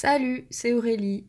Salut, 0.00 0.46
c'est 0.48 0.70
Aurélie. 0.70 1.26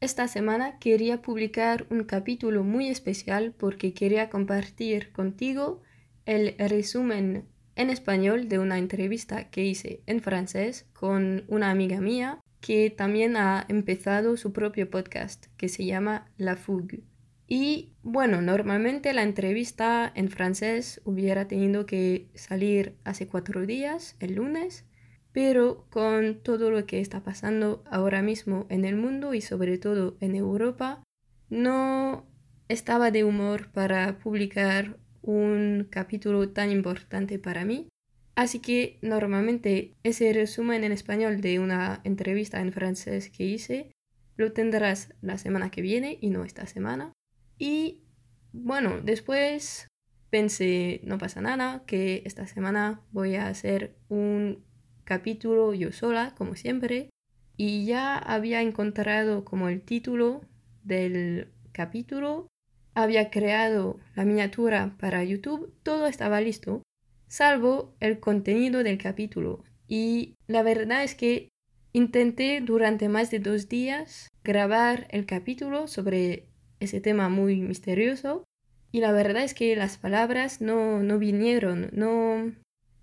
Esta 0.00 0.28
semana 0.28 0.78
quería 0.78 1.20
publicar 1.20 1.84
un 1.90 2.04
capítulo 2.04 2.64
muy 2.64 2.88
especial 2.88 3.52
porque 3.52 3.92
quería 3.92 4.30
compartir 4.30 5.12
contigo 5.12 5.82
el 6.24 6.54
resumen 6.56 7.44
en 7.76 7.90
español 7.90 8.48
de 8.48 8.60
una 8.60 8.78
entrevista 8.78 9.50
que 9.50 9.66
hice 9.66 10.00
en 10.06 10.22
francés 10.22 10.86
con 10.94 11.44
una 11.48 11.70
amiga 11.70 12.00
mía 12.00 12.40
que 12.62 12.88
también 12.88 13.36
ha 13.36 13.66
empezado 13.68 14.38
su 14.38 14.54
propio 14.54 14.88
podcast 14.88 15.44
que 15.58 15.68
se 15.68 15.84
llama 15.84 16.30
La 16.38 16.56
Fugue. 16.56 17.02
Y 17.46 17.92
bueno, 18.02 18.40
normalmente 18.40 19.12
la 19.12 19.22
entrevista 19.22 20.10
en 20.14 20.30
francés 20.30 21.02
hubiera 21.04 21.46
tenido 21.46 21.84
que 21.84 22.30
salir 22.34 22.96
hace 23.04 23.26
cuatro 23.26 23.66
días, 23.66 24.16
el 24.18 24.36
lunes, 24.36 24.86
pero 25.32 25.86
con 25.90 26.40
todo 26.42 26.70
lo 26.70 26.86
que 26.86 27.00
está 27.00 27.22
pasando 27.22 27.84
ahora 27.90 28.22
mismo 28.22 28.66
en 28.68 28.84
el 28.84 28.96
mundo 28.96 29.34
y 29.34 29.40
sobre 29.40 29.78
todo 29.78 30.16
en 30.20 30.34
Europa, 30.34 31.02
no 31.50 32.26
estaba 32.68 33.10
de 33.10 33.24
humor 33.24 33.70
para 33.72 34.18
publicar 34.18 34.98
un 35.22 35.86
capítulo 35.90 36.48
tan 36.50 36.70
importante 36.70 37.38
para 37.38 37.64
mí. 37.64 37.88
Así 38.34 38.60
que 38.60 38.98
normalmente 39.02 39.94
ese 40.04 40.32
resumen 40.32 40.84
en 40.84 40.92
español 40.92 41.40
de 41.40 41.58
una 41.58 42.00
entrevista 42.04 42.60
en 42.60 42.72
francés 42.72 43.30
que 43.30 43.44
hice 43.44 43.90
lo 44.36 44.52
tendrás 44.52 45.12
la 45.20 45.36
semana 45.36 45.70
que 45.70 45.82
viene 45.82 46.18
y 46.20 46.30
no 46.30 46.44
esta 46.44 46.66
semana. 46.66 47.12
Y 47.58 48.04
bueno, 48.52 49.00
después 49.02 49.88
pensé, 50.30 51.00
no 51.02 51.18
pasa 51.18 51.40
nada, 51.40 51.82
que 51.86 52.22
esta 52.24 52.46
semana 52.46 53.02
voy 53.10 53.34
a 53.34 53.48
hacer 53.48 53.96
un 54.08 54.64
capítulo 55.08 55.72
yo 55.72 55.90
sola, 55.90 56.34
como 56.36 56.54
siempre, 56.54 57.08
y 57.56 57.86
ya 57.86 58.18
había 58.18 58.60
encontrado 58.60 59.42
como 59.42 59.70
el 59.70 59.80
título 59.80 60.42
del 60.84 61.48
capítulo, 61.72 62.46
había 62.94 63.30
creado 63.30 63.98
la 64.14 64.26
miniatura 64.26 64.96
para 65.00 65.24
YouTube, 65.24 65.72
todo 65.82 66.08
estaba 66.08 66.42
listo, 66.42 66.82
salvo 67.26 67.94
el 68.00 68.20
contenido 68.20 68.82
del 68.82 68.98
capítulo. 68.98 69.64
Y 69.88 70.34
la 70.46 70.62
verdad 70.62 71.02
es 71.02 71.14
que 71.14 71.48
intenté 71.94 72.60
durante 72.60 73.08
más 73.08 73.30
de 73.30 73.38
dos 73.38 73.70
días 73.70 74.28
grabar 74.44 75.08
el 75.10 75.24
capítulo 75.24 75.86
sobre 75.86 76.48
ese 76.80 77.00
tema 77.00 77.30
muy 77.30 77.62
misterioso 77.62 78.44
y 78.92 79.00
la 79.00 79.12
verdad 79.12 79.42
es 79.42 79.54
que 79.54 79.74
las 79.74 79.96
palabras 79.96 80.60
no, 80.60 81.02
no 81.02 81.18
vinieron, 81.18 81.88
no, 81.92 82.52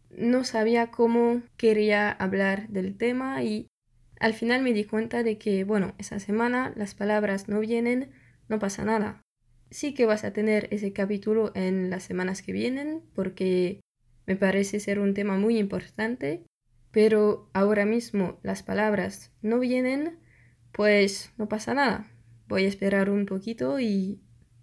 no 0.09 0.43
sabía 0.43 0.91
cómo 0.91 1.41
quería 1.57 2.11
hablar 2.11 2.67
del 2.69 2.97
tema 2.97 3.43
y 3.43 3.67
al 4.19 4.33
final 4.33 4.61
me 4.61 4.73
di 4.73 4.85
cuenta 4.85 5.23
de 5.23 5.37
que, 5.37 5.63
bueno, 5.63 5.93
esa 5.97 6.19
semana 6.19 6.73
las 6.75 6.95
palabras 6.95 7.47
no 7.49 7.59
vienen, 7.59 8.11
no 8.47 8.59
pasa 8.59 8.85
nada. 8.85 9.21
Sí 9.71 9.93
que 9.93 10.05
vas 10.05 10.23
a 10.23 10.31
tener 10.31 10.67
ese 10.71 10.93
capítulo 10.93 11.51
en 11.55 11.89
las 11.89 12.03
semanas 12.03 12.41
que 12.41 12.53
vienen 12.53 13.01
porque 13.13 13.81
me 14.25 14.35
parece 14.35 14.79
ser 14.79 14.99
un 14.99 15.13
tema 15.13 15.37
muy 15.37 15.57
importante, 15.57 16.45
pero 16.91 17.49
ahora 17.53 17.85
mismo 17.85 18.39
las 18.41 18.63
palabras 18.63 19.33
no 19.41 19.59
vienen, 19.59 20.19
pues 20.71 21.33
no 21.37 21.49
pasa 21.49 21.73
nada. 21.73 22.07
Voy 22.47 22.65
a 22.65 22.69
esperar 22.69 23.09
un 23.09 23.25
poquito 23.25 23.79
y 23.79 24.21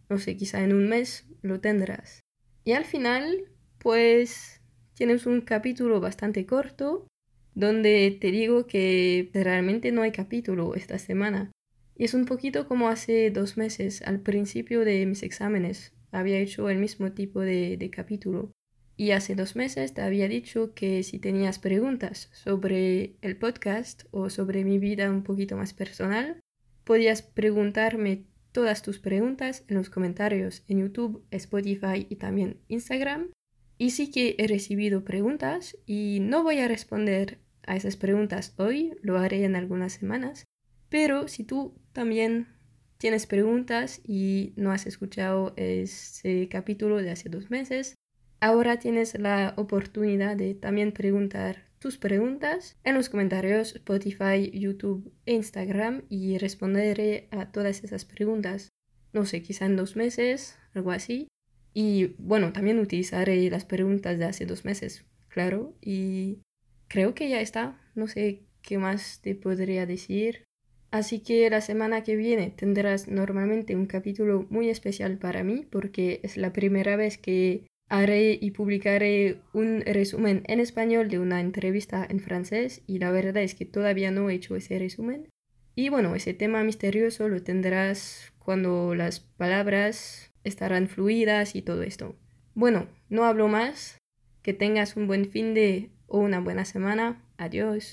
no 0.08 0.18
sé, 0.18 0.36
quizá 0.36 0.62
en 0.62 0.72
un 0.72 0.88
mes 0.88 1.26
lo 1.42 1.60
tendrás. 1.60 2.20
Y 2.64 2.72
al 2.72 2.84
final, 2.84 3.50
pues 3.78 4.61
tienes 4.94 5.26
un 5.26 5.40
capítulo 5.40 6.00
bastante 6.00 6.46
corto 6.46 7.06
donde 7.54 8.16
te 8.20 8.30
digo 8.30 8.66
que 8.66 9.30
realmente 9.34 9.92
no 9.92 10.02
hay 10.02 10.12
capítulo 10.12 10.74
esta 10.74 10.98
semana. 10.98 11.50
Y 11.96 12.04
es 12.04 12.14
un 12.14 12.24
poquito 12.24 12.66
como 12.66 12.88
hace 12.88 13.30
dos 13.30 13.56
meses, 13.56 14.02
al 14.02 14.20
principio 14.20 14.84
de 14.84 15.04
mis 15.06 15.22
exámenes, 15.22 15.92
había 16.10 16.38
hecho 16.38 16.68
el 16.68 16.78
mismo 16.78 17.12
tipo 17.12 17.40
de, 17.40 17.90
capítulo. 17.94 18.52
Y 18.96 19.12
hace 19.12 19.34
dos 19.34 19.56
meses 19.56 19.94
te 19.94 20.02
había 20.02 20.28
dicho 20.28 20.74
que 20.74 21.02
si 21.02 21.18
tenías 21.18 21.58
preguntas 21.58 22.28
sobre 22.32 23.16
el 23.22 23.36
podcast 23.36 24.04
o 24.10 24.30
sobre 24.30 24.64
mi 24.64 24.78
vida 24.78 25.10
un 25.10 25.22
poquito 25.22 25.56
más 25.56 25.72
personal, 25.72 26.40
podías 26.84 27.22
preguntarme 27.22 28.24
todas 28.52 28.82
tus 28.82 28.98
preguntas 28.98 29.64
en 29.68 29.76
los 29.76 29.88
comentarios 29.88 30.62
en 30.68 30.80
YouTube, 30.80 31.24
Spotify 31.30 32.06
y 32.08 32.16
también 32.16 32.58
Instagram. 32.68 33.30
Y 33.78 33.90
sí 33.90 34.10
que 34.10 34.36
he 34.38 34.46
recibido 34.46 35.04
preguntas 35.04 35.76
y 35.86 36.18
no 36.20 36.42
voy 36.42 36.58
a 36.58 36.68
responder 36.68 37.38
a 37.66 37.76
esas 37.76 37.96
preguntas 37.96 38.54
hoy, 38.56 38.94
lo 39.02 39.18
haré 39.18 39.44
en 39.44 39.56
algunas 39.56 39.92
semanas. 39.92 40.44
Pero 40.88 41.28
si 41.28 41.44
tú 41.44 41.74
también 41.92 42.48
tienes 42.98 43.26
preguntas 43.26 44.00
y 44.04 44.52
no 44.56 44.70
has 44.72 44.86
escuchado 44.86 45.54
ese 45.56 46.48
capítulo 46.48 47.02
de 47.02 47.10
hace 47.10 47.28
dos 47.28 47.50
meses, 47.50 47.96
ahora 48.40 48.78
tienes 48.78 49.18
la 49.18 49.54
oportunidad 49.56 50.36
de 50.36 50.54
también 50.54 50.92
preguntar 50.92 51.70
tus 51.78 51.98
preguntas 51.98 52.76
en 52.84 52.94
los 52.94 53.08
comentarios 53.08 53.74
Spotify, 53.74 54.50
YouTube 54.52 55.12
e 55.26 55.34
Instagram 55.34 56.02
y 56.08 56.38
responderé 56.38 57.26
a 57.32 57.50
todas 57.50 57.82
esas 57.82 58.04
preguntas. 58.04 58.68
No 59.12 59.26
sé, 59.26 59.42
quizá 59.42 59.66
en 59.66 59.74
dos 59.74 59.96
meses, 59.96 60.56
algo 60.74 60.92
así. 60.92 61.26
Y 61.74 62.14
bueno, 62.18 62.52
también 62.52 62.78
utilizaré 62.78 63.48
las 63.50 63.64
preguntas 63.64 64.18
de 64.18 64.24
hace 64.24 64.46
dos 64.46 64.64
meses, 64.64 65.04
claro. 65.28 65.74
Y 65.80 66.38
creo 66.88 67.14
que 67.14 67.28
ya 67.28 67.40
está. 67.40 67.78
No 67.94 68.08
sé 68.08 68.42
qué 68.62 68.78
más 68.78 69.20
te 69.22 69.34
podría 69.34 69.86
decir. 69.86 70.44
Así 70.90 71.20
que 71.20 71.48
la 71.48 71.62
semana 71.62 72.02
que 72.02 72.16
viene 72.16 72.52
tendrás 72.54 73.08
normalmente 73.08 73.74
un 73.76 73.86
capítulo 73.86 74.46
muy 74.50 74.68
especial 74.68 75.16
para 75.16 75.42
mí 75.42 75.66
porque 75.70 76.20
es 76.22 76.36
la 76.36 76.52
primera 76.52 76.96
vez 76.96 77.16
que 77.16 77.64
haré 77.88 78.38
y 78.40 78.50
publicaré 78.50 79.38
un 79.54 79.80
resumen 79.80 80.42
en 80.46 80.60
español 80.60 81.08
de 81.08 81.18
una 81.18 81.40
entrevista 81.40 82.06
en 82.08 82.20
francés 82.20 82.82
y 82.86 82.98
la 82.98 83.10
verdad 83.10 83.42
es 83.42 83.54
que 83.54 83.64
todavía 83.64 84.10
no 84.10 84.28
he 84.28 84.34
hecho 84.34 84.54
ese 84.54 84.78
resumen. 84.78 85.28
Y 85.74 85.88
bueno, 85.88 86.14
ese 86.14 86.34
tema 86.34 86.62
misterioso 86.62 87.28
lo 87.28 87.42
tendrás 87.42 88.32
cuando 88.38 88.94
las 88.94 89.20
palabras 89.20 90.31
estarán 90.44 90.88
fluidas 90.88 91.54
y 91.54 91.62
todo 91.62 91.82
esto. 91.82 92.16
Bueno, 92.54 92.86
no 93.08 93.24
hablo 93.24 93.48
más. 93.48 93.98
Que 94.42 94.52
tengas 94.52 94.96
un 94.96 95.06
buen 95.06 95.30
fin 95.30 95.54
de 95.54 95.90
o 96.06 96.18
una 96.18 96.40
buena 96.40 96.64
semana. 96.64 97.22
Adiós. 97.38 97.90